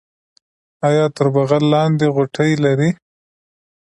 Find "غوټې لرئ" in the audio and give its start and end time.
2.15-2.89